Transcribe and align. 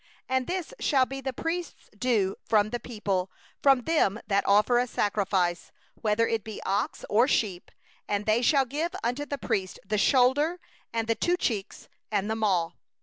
3And 0.27 0.47
this 0.47 0.73
shall 0.79 1.05
be 1.05 1.21
the 1.21 1.31
priests'due 1.31 2.33
from 2.49 2.71
the 2.71 2.79
people, 2.79 3.29
from 3.61 3.81
them 3.83 4.19
that 4.25 4.43
offer 4.47 4.79
a 4.79 4.87
sacrifice, 4.87 5.71
whether 5.93 6.27
it 6.27 6.43
be 6.43 6.59
ox 6.63 7.05
or 7.07 7.27
sheep, 7.27 7.69
that 8.09 8.25
they 8.25 8.41
shall 8.41 8.65
give 8.65 8.95
unto 9.03 9.27
the 9.27 9.37
priest 9.37 9.79
the 9.85 9.99
shoulder, 9.99 10.59
and 10.91 11.07
the 11.07 11.13
two 11.13 11.37
cheeks, 11.37 11.87
and 12.11 12.31
the 12.31 12.35
maw. 12.35 12.71